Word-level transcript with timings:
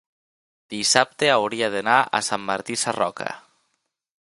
dissabte 0.73 1.29
hauria 1.33 1.69
d'anar 1.77 1.99
a 2.19 2.23
Sant 2.31 2.45
Martí 2.51 2.79
Sarroca. 2.87 3.31